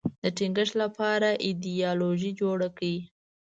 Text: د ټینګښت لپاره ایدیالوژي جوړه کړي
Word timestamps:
د 0.23 0.25
ټینګښت 0.37 0.73
لپاره 0.83 1.29
ایدیالوژي 1.45 2.31
جوړه 2.41 2.67
کړي 2.77 2.97